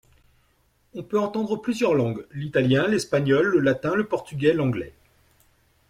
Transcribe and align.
On 0.95 1.03
peut 1.03 1.19
entendre 1.19 1.57
plusieurs 1.61 1.93
langues, 1.93 2.25
l'italien, 2.31 2.87
l'espagnol, 2.87 3.45
le 3.45 3.59
latin, 3.59 3.93
le 3.93 4.07
portugais, 4.07 4.51
l'anglais. 4.51 4.95